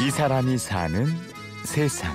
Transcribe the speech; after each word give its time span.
이 0.00 0.10
사람이 0.10 0.58
사는 0.58 1.06
세상. 1.64 2.14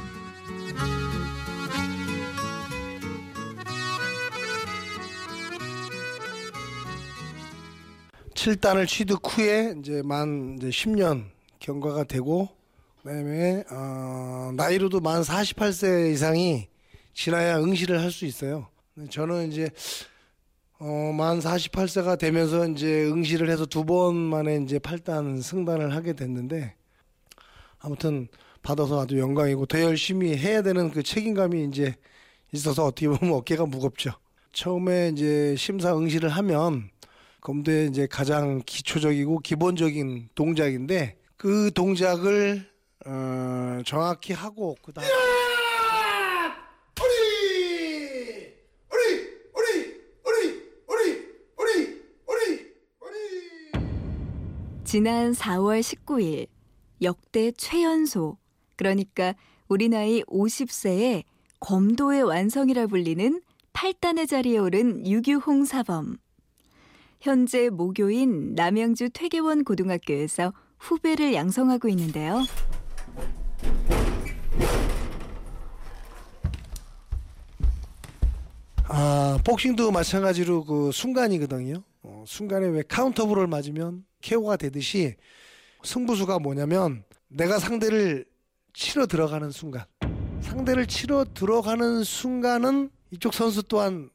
칠단을 8.33 8.88
취득 8.88 9.20
후에 9.25 9.75
이제 9.79 10.02
만 10.03 10.56
이제 10.57 10.70
10년 10.70 11.25
경과가 11.60 12.06
되고 12.06 12.49
그다음에 13.03 13.63
어, 13.71 14.52
나이로도 14.56 14.99
만 15.02 15.21
48세 15.21 16.11
이상이 16.11 16.67
지나야 17.13 17.57
응시를 17.59 17.99
할 18.02 18.11
수 18.11 18.25
있어요. 18.25 18.67
저는 19.09 19.52
이제 19.52 19.70
어, 20.79 21.11
만 21.16 21.39
48세가 21.39 22.17
되면서 22.17 22.67
이제 22.67 23.03
응시를 23.05 23.49
해서 23.49 23.66
두 23.66 23.84
번 23.85 24.16
만에 24.16 24.57
이제 24.63 24.79
8단 24.79 25.41
승단을 25.41 25.93
하게 25.95 26.13
됐는데 26.13 26.75
아무튼 27.81 28.27
받아서 28.62 29.02
아주 29.02 29.17
영광이고 29.20 29.66
더 29.66 29.81
열심히 29.81 30.38
해야 30.38 30.62
되는 30.62 30.91
그 30.91 31.03
책임감이 31.03 31.66
이제 31.66 31.95
있어서 32.52 32.85
어떻게 32.85 33.08
보면 33.08 33.34
어깨가 33.35 33.66
무겁죠. 33.66 34.12
처음에 34.53 35.09
이제 35.09 35.55
심사응시를 35.58 36.30
하면 36.30 36.89
검도의 37.41 37.89
이제 37.89 38.08
가장 38.08 38.62
기초적이고 38.66 39.39
기본적인 39.39 40.30
동작인데 40.36 41.17
그 41.38 41.72
동작을 41.73 42.70
어, 43.05 43.81
정확히 43.86 44.34
하고 44.34 44.77
그다음. 44.84 45.08
지난 54.84 55.31
4월 55.31 55.80
19일 55.80 56.48
역대 57.02 57.52
최연소 57.52 58.38
그러니까 58.75 59.35
우리 59.67 59.89
나이 59.89 60.21
50세에 60.23 61.23
검도의 61.59 62.23
완성이라 62.23 62.88
불리는 62.88 63.41
8단의 63.73 64.27
자리에 64.27 64.58
오른 64.58 65.05
유규홍 65.08 65.66
사범. 65.66 66.17
현재 67.21 67.69
모교인 67.69 68.55
남양주 68.55 69.11
퇴계원 69.13 69.63
고등학교에서 69.63 70.53
후배를 70.80 71.33
양성하고 71.33 71.88
있는데요. 71.89 72.43
아 78.86 79.39
복싱도 79.45 79.91
마찬가지로 79.91 80.65
그 80.65 80.91
순간이거든요. 80.91 81.83
어, 82.02 82.23
순간에 82.27 82.67
왜 82.67 82.81
카운터블을 82.88 83.47
맞으면 83.47 84.03
KO가 84.21 84.58
되듯이 84.58 85.15
승부수가 85.83 86.39
뭐냐면 86.39 87.03
내가 87.27 87.59
상대를 87.59 88.25
치러 88.73 89.05
들어가는 89.05 89.51
순간 89.51 89.85
상대를 90.41 90.87
치러 90.87 91.25
들어가는 91.33 92.03
순간은 92.03 92.89
이쪽 93.11 93.33
선수 93.33 93.63
또한 93.63 94.09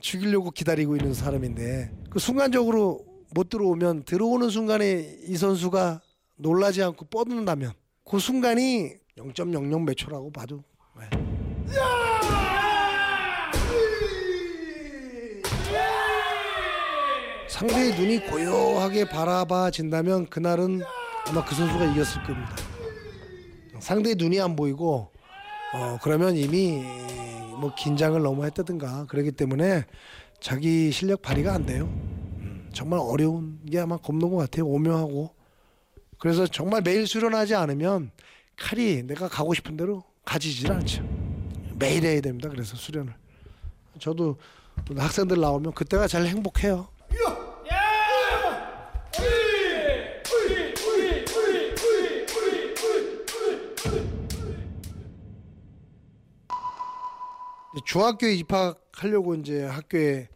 죽이려고 0.00 0.50
기다리고 0.50 0.96
있는 0.96 1.14
사람인데 1.14 1.92
그 2.10 2.18
순간적으로 2.18 3.04
못 3.34 3.48
들어오면 3.48 4.04
들어오는 4.04 4.50
순간에 4.50 5.18
이 5.26 5.36
선수가 5.36 6.00
놀라지 6.36 6.82
않고 6.82 7.06
뻗는다면 7.06 7.72
그 8.04 8.18
순간이 8.18 8.92
0.00 9.16 9.84
몇 9.84 9.94
초라고 9.94 10.30
봐도 10.30 10.62
네. 10.98 11.08
상대의 17.54 17.94
눈이 17.94 18.26
고요하게 18.26 19.04
바라봐진다면 19.10 20.26
그날은 20.26 20.82
아마 21.28 21.44
그 21.44 21.54
선수가 21.54 21.84
이겼을 21.84 22.24
겁니다. 22.24 22.56
상대의 23.78 24.16
눈이 24.16 24.40
안 24.40 24.56
보이고 24.56 25.12
어 25.72 25.98
그러면 26.02 26.36
이미 26.36 26.82
뭐 27.60 27.72
긴장을 27.76 28.20
너무 28.20 28.44
했다든가 28.44 29.06
그러기 29.06 29.30
때문에 29.30 29.84
자기 30.40 30.90
실력 30.90 31.22
발휘가 31.22 31.54
안 31.54 31.64
돼요. 31.64 31.84
음, 31.84 32.68
정말 32.72 32.98
어려운 33.00 33.64
게 33.64 33.78
아마 33.78 33.98
겁는 33.98 34.30
것 34.30 34.36
같아요. 34.36 34.66
오묘하고 34.66 35.32
그래서 36.18 36.48
정말 36.48 36.82
매일 36.82 37.06
수련하지 37.06 37.54
않으면 37.54 38.10
칼이 38.56 39.04
내가 39.04 39.28
가고 39.28 39.54
싶은 39.54 39.76
대로 39.76 40.02
가지질 40.24 40.72
않죠. 40.72 41.04
매일 41.78 42.04
해야 42.04 42.20
됩니다. 42.20 42.48
그래서 42.48 42.74
수련을 42.74 43.14
저도 44.00 44.38
학생들 44.96 45.40
나오면 45.40 45.72
그때가 45.74 46.08
제일 46.08 46.26
행복해요. 46.26 46.88
중학교에 57.84 58.34
입학하려고 58.34 59.34
이제 59.34 59.64
학교에 59.64 60.28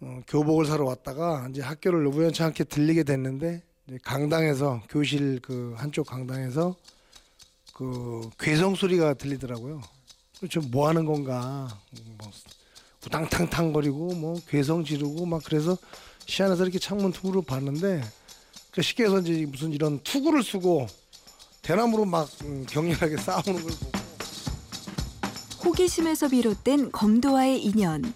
어, 0.00 0.20
교복을 0.26 0.66
사러 0.66 0.84
왔다가 0.84 1.46
이제 1.50 1.62
학교를 1.62 2.06
우연치 2.06 2.42
않게 2.42 2.64
들리게 2.64 3.04
됐는데 3.04 3.62
강당에서 4.02 4.82
교실 4.88 5.40
그 5.40 5.74
한쪽 5.76 6.06
강당에서 6.06 6.74
그 7.72 8.28
괴성 8.38 8.74
소리가 8.74 9.14
들리더라고요. 9.14 9.80
저뭐 10.50 10.88
하는 10.88 11.06
건가? 11.06 11.68
뭐 12.18 12.30
우당탕탕거리고 13.06 14.14
뭐 14.14 14.40
괴성 14.48 14.84
지르고 14.84 15.24
막 15.24 15.42
그래서 15.44 15.78
시안에서 16.26 16.64
이렇게 16.64 16.78
창문 16.78 17.12
투구를 17.12 17.42
봤는데 17.46 18.02
그 18.72 18.82
쉽게 18.82 19.04
해서 19.04 19.20
이제 19.20 19.46
무슨 19.46 19.72
이런 19.72 20.00
투구를 20.00 20.42
쓰고 20.42 20.86
대나무로 21.62 22.04
막 22.04 22.28
음, 22.42 22.66
격렬하게 22.68 23.16
싸우는 23.16 23.54
걸 23.62 23.72
보고 23.72 23.95
호기심에서 25.66 26.28
비롯된 26.28 26.92
검도와의 26.92 27.60
인연. 27.64 28.14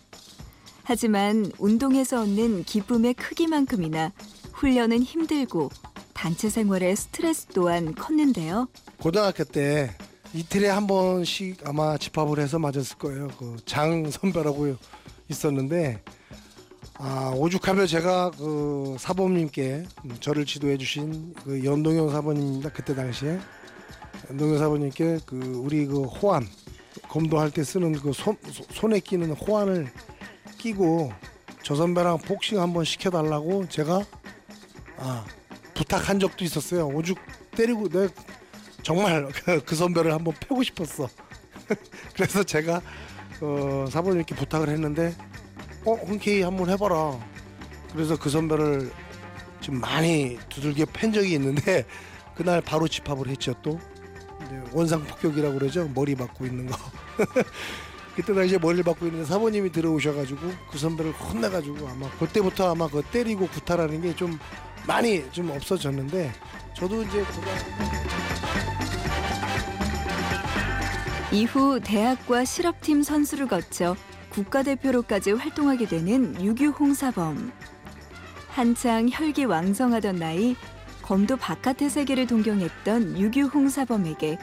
하지만 0.84 1.50
운동에서 1.58 2.22
얻는 2.22 2.62
기쁨의 2.62 3.14
크기만큼이나 3.14 4.12
훈련은 4.52 5.02
힘들고 5.02 5.68
단체 6.14 6.48
생활의 6.48 6.94
스트레스 6.94 7.46
또한 7.46 7.92
컸는데요. 7.96 8.68
고등학교 9.00 9.42
때 9.42 9.90
이틀에 10.32 10.68
한 10.68 10.86
번씩 10.86 11.66
아마 11.66 11.98
집합을 11.98 12.38
해서 12.38 12.60
맞았을 12.60 12.98
거예요. 12.98 13.28
그 13.36 13.56
장 13.66 14.08
선배라고 14.08 14.76
있었는데 15.28 16.02
아, 16.98 17.32
오죽하면 17.34 17.88
제가 17.88 18.30
그 18.38 18.94
사범님께 19.00 19.86
저를 20.20 20.46
지도해 20.46 20.76
주신 20.78 21.34
그 21.42 21.64
연동형 21.64 22.10
사범님입니다. 22.10 22.70
그때 22.70 22.94
당시에 22.94 23.40
연동형 24.30 24.58
사범님께 24.58 25.20
그 25.26 25.36
우리 25.64 25.86
그 25.86 26.02
호환 26.02 26.46
검도할 27.10 27.50
때 27.50 27.64
쓰는 27.64 27.92
그 27.92 28.12
손, 28.12 28.36
손에 28.70 29.00
끼는 29.00 29.32
호환을 29.32 29.90
끼고 30.58 31.12
저 31.62 31.74
선배랑 31.74 32.18
복싱 32.18 32.60
한번 32.60 32.84
시켜달라고 32.84 33.68
제가 33.68 34.04
아, 34.96 35.24
부탁한 35.74 36.20
적도 36.20 36.44
있었어요. 36.44 36.86
오죽 36.86 37.18
때리고 37.50 37.88
내 37.88 38.08
정말 38.82 39.28
그 39.66 39.74
선배를 39.74 40.12
한번 40.12 40.34
패고 40.38 40.62
싶었어. 40.62 41.08
그래서 42.14 42.44
제가 42.44 42.80
어, 43.40 43.86
사부님께 43.90 44.36
부탁을 44.36 44.68
했는데 44.68 45.12
어 45.84 45.94
흔쾌히 45.94 46.42
한번 46.42 46.70
해봐라. 46.70 47.18
그래서 47.92 48.16
그 48.16 48.30
선배를 48.30 48.92
좀 49.60 49.80
많이 49.80 50.38
두들겨 50.48 50.86
팬 50.92 51.12
적이 51.12 51.34
있는데 51.34 51.84
그날 52.36 52.60
바로 52.60 52.86
집합을 52.86 53.28
했죠 53.28 53.52
또 53.62 53.80
원상 54.72 55.04
폭격이라고 55.04 55.58
그러죠 55.58 55.88
머리 55.94 56.14
받고 56.14 56.46
있는 56.46 56.66
거. 56.66 56.76
그때 58.16 58.34
당시에 58.34 58.58
머리를 58.58 58.84
받고 58.84 59.06
있는 59.06 59.24
사모님이 59.24 59.70
들어오셔가지고 59.72 60.40
그 60.70 60.78
선배를 60.78 61.12
혼내가지고 61.12 61.88
아마 61.88 62.10
그때부터 62.18 62.70
아마 62.70 62.88
그 62.88 63.02
때리고 63.02 63.46
구타라는 63.48 64.02
게 64.02 64.14
좀 64.14 64.38
많이 64.86 65.24
좀 65.30 65.50
없어졌는데 65.50 66.32
저도 66.74 67.02
이제 67.02 67.24
이후 71.32 71.78
대학과 71.82 72.44
실업팀 72.44 73.02
선수를 73.02 73.46
거쳐 73.46 73.94
국가대표로까지 74.30 75.32
활동하게 75.32 75.86
되는 75.86 76.42
유규홍 76.42 76.94
사범. 76.94 77.52
한창 78.48 79.08
혈기 79.10 79.44
왕성하던 79.44 80.16
나이 80.16 80.56
검도 81.02 81.36
바깥의 81.36 81.90
세계를 81.90 82.26
동경했던 82.26 83.18
유규홍 83.18 83.68
사범에게 83.68 84.38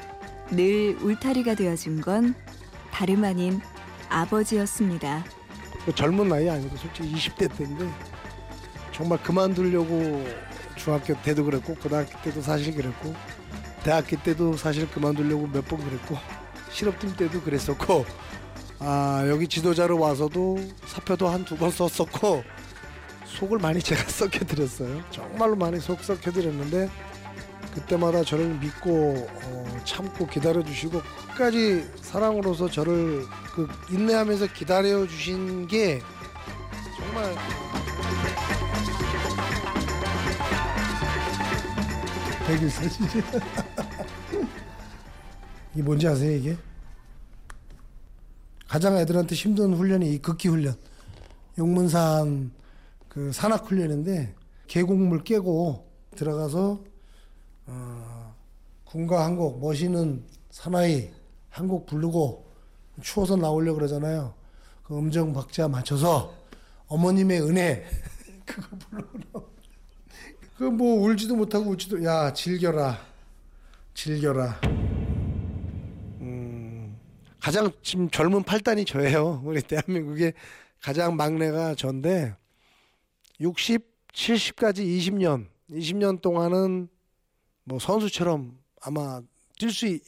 늘 0.51 0.97
울타리가 1.01 1.55
되어준 1.55 2.01
건 2.01 2.35
다름 2.91 3.23
아닌 3.23 3.61
아버지였습니다. 4.09 5.23
그 5.85 5.93
젊은 5.93 6.27
나이 6.29 6.49
아니고 6.49 6.75
솔직히 6.77 7.13
20대 7.13 7.55
때인데 7.57 7.89
정말 8.93 9.21
그만두려고 9.21 10.25
중학교 10.75 11.19
때도 11.21 11.43
그랬고 11.45 11.75
고등학교 11.75 12.19
때도 12.21 12.41
사실 12.41 12.73
그랬고 12.75 13.13
대학교 13.83 14.17
때도 14.21 14.55
사실 14.57 14.89
그만두려고 14.89 15.47
몇 15.47 15.61
번 15.67 15.79
그랬고 15.83 16.17
실업팀 16.71 17.15
때도 17.15 17.41
그랬었고 17.41 18.05
아 18.79 19.23
여기 19.27 19.47
지도자로 19.47 19.99
와서도 19.99 20.59
사표도 20.85 21.27
한 21.27 21.43
두 21.45 21.55
번 21.57 21.71
썼었고 21.71 22.43
속을 23.25 23.59
많이 23.59 23.79
제가 23.83 24.03
썩혀드렸어요 24.03 25.01
정말로 25.11 25.55
많이 25.55 25.79
속 25.79 26.01
썩혀드렸는데 26.03 26.89
그때마다 27.77 28.23
저를 28.23 28.57
믿고 28.59 29.27
어, 29.43 29.81
참고 29.85 30.25
기다려 30.25 30.63
주시고 30.63 30.99
끝까지 31.29 31.87
사랑으로서 32.01 32.67
저를 32.67 33.23
그 33.53 33.67
인내하면서 33.91 34.47
기다려 34.53 35.05
주신 35.05 35.67
게 35.67 36.01
정말 36.97 37.35
백일 42.47 42.71
사진이 42.71 43.07
이게 45.75 45.83
뭔지 45.83 46.07
아세요 46.07 46.31
이게? 46.31 46.57
가장 48.67 48.97
애들한테 48.97 49.35
힘든 49.35 49.75
훈련이 49.75 50.13
이 50.13 50.17
극기 50.17 50.47
훈련 50.47 50.75
용문산 51.59 52.51
그 53.07 53.31
산악 53.31 53.69
훈련인데 53.69 54.33
계곡물 54.65 55.23
깨고 55.23 55.87
들어가서 56.15 56.81
어, 57.67 58.35
군가 58.85 59.25
한곡 59.25 59.59
멋있는 59.59 60.23
사나이 60.49 61.11
한곡 61.49 61.85
부르고 61.85 62.45
추워서 63.01 63.35
나오려 63.35 63.71
고 63.73 63.77
그러잖아요. 63.77 64.33
그 64.83 64.97
음정 64.97 65.33
박자 65.33 65.67
맞춰서 65.67 66.33
어머님의 66.87 67.41
은혜 67.41 67.85
그거 68.45 68.77
부르고 68.77 69.57
그뭐 70.57 71.01
울지도 71.01 71.35
못하고 71.35 71.69
울지도 71.71 72.03
야 72.03 72.33
즐겨라 72.33 72.97
즐겨라. 73.93 74.61
음, 76.21 76.97
가장 77.39 77.71
지금 77.83 78.09
젊은 78.09 78.43
팔단이 78.43 78.85
저예요. 78.85 79.41
우리 79.43 79.61
대한민국의 79.61 80.33
가장 80.81 81.15
막내가 81.15 81.75
전데 81.75 82.35
60, 83.39 84.11
70까지 84.13 84.77
20년, 84.79 85.47
20년 85.71 86.21
동안은 86.21 86.89
뭐 87.67 87.79
선수처럼 87.79 88.57
아마 88.81 89.21
뛸 89.59 89.71
수 89.71 89.99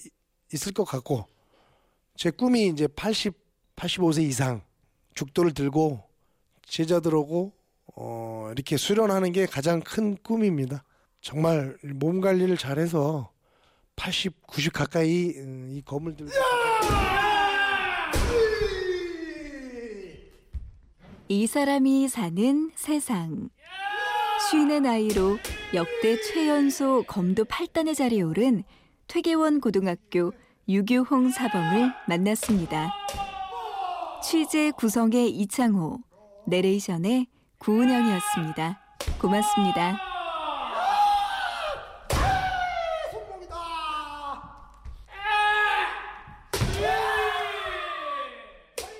있을 0.54 0.72
것 0.72 0.86
같고 0.86 1.26
제 2.16 2.32
꿈이 2.32 2.68
이제 2.68 2.88
80, 2.88 3.34
85세 3.76 4.24
이상 4.24 4.62
죽도를 5.14 5.54
들고 5.54 6.02
제자들하고 6.66 7.52
어, 7.98 8.50
이렇게 8.54 8.78
수련하는 8.78 9.34
게 9.34 9.46
가장 9.46 9.82
큰 9.82 10.16
꿈입니다. 10.24 10.86
정말 11.20 11.78
몸 11.84 12.22
관리를 12.22 12.56
잘해서 12.56 13.30
80, 13.98 14.48
90 14.48 14.72
가까이 14.72 15.34
음, 15.36 15.68
이 15.70 15.82
검을 15.82 16.16
들고 16.16 16.32
이 21.28 21.46
사람이 21.46 22.08
사는 22.08 22.72
세상. 22.76 23.50
쉰의 24.40 24.82
나이로 24.82 25.38
역대 25.74 26.20
최연소 26.22 27.04
검도 27.04 27.44
8단의 27.44 27.94
자리에 27.94 28.22
오른 28.22 28.64
퇴계원 29.08 29.60
고등학교 29.60 30.32
유규홍 30.68 31.30
사범을 31.30 31.92
만났습니다. 32.08 32.94
취재 34.24 34.72
구성의 34.72 35.30
이창호, 35.30 36.00
내레이션의 36.48 37.28
구은영이었습니다. 37.60 38.80
고맙습니다. 39.20 40.09